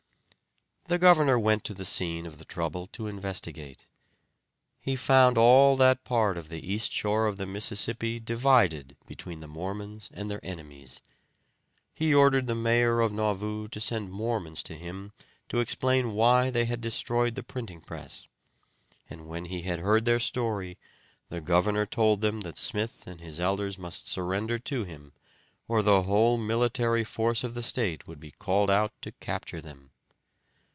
The 0.85 0.99
governor 0.99 1.39
went 1.39 1.63
to 1.65 1.73
the 1.73 1.85
scene 1.85 2.25
of 2.25 2.37
the 2.37 2.43
trouble 2.43 2.85
to 2.87 3.07
investigate. 3.07 3.87
He 4.77 4.97
found 4.97 5.37
all 5.37 5.77
that 5.77 6.03
part 6.03 6.37
of 6.37 6.49
the 6.49 6.59
east 6.69 6.91
shore 6.91 7.27
of 7.27 7.37
the 7.37 7.45
Mississippi 7.45 8.19
divided 8.19 8.97
between 9.05 9.39
the 9.39 9.47
Mormons 9.47 10.09
and 10.13 10.29
their 10.29 10.43
enemies. 10.45 10.99
He 11.93 12.13
ordered 12.13 12.45
the 12.45 12.55
mayor 12.55 12.99
of 12.99 13.13
Nauvoo 13.13 13.69
to 13.69 13.79
send 13.79 14.11
Mormons 14.11 14.61
to 14.63 14.75
him 14.75 15.13
to 15.47 15.61
explain 15.61 16.11
why 16.11 16.49
they 16.49 16.65
had 16.65 16.81
destroyed 16.81 17.35
the 17.35 17.43
printing 17.43 17.79
press, 17.79 18.27
and 19.09 19.29
when 19.29 19.45
he 19.45 19.61
had 19.61 19.79
heard 19.79 20.03
their 20.03 20.19
story 20.19 20.77
the 21.29 21.39
governor 21.39 21.85
told 21.85 22.19
them 22.19 22.41
that 22.41 22.57
Smith 22.57 23.07
and 23.07 23.21
his 23.21 23.39
elders 23.39 23.77
must 23.77 24.09
surrender 24.09 24.59
to 24.59 24.83
him, 24.83 25.13
or 25.69 25.81
the 25.81 26.01
whole 26.03 26.37
military 26.37 27.05
force 27.05 27.45
of 27.45 27.53
the 27.53 27.63
state 27.63 28.07
would 28.07 28.19
be 28.19 28.31
called 28.31 28.69
out 28.69 28.91
to 29.01 29.13
capture 29.13 29.61
them. 29.61 29.87